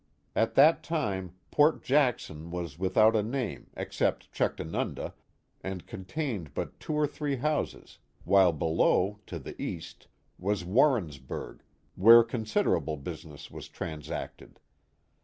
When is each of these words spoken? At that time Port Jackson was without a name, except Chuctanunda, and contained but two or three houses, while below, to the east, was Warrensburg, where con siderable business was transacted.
At 0.35 0.55
that 0.55 0.81
time 0.81 1.35
Port 1.51 1.83
Jackson 1.83 2.49
was 2.49 2.79
without 2.79 3.15
a 3.15 3.21
name, 3.21 3.69
except 3.77 4.31
Chuctanunda, 4.33 5.13
and 5.63 5.85
contained 5.85 6.55
but 6.55 6.79
two 6.79 6.95
or 6.95 7.05
three 7.05 7.35
houses, 7.35 7.99
while 8.23 8.51
below, 8.51 9.19
to 9.27 9.37
the 9.37 9.53
east, 9.61 10.07
was 10.39 10.65
Warrensburg, 10.65 11.61
where 11.93 12.23
con 12.23 12.45
siderable 12.45 13.03
business 13.03 13.51
was 13.51 13.67
transacted. 13.67 14.59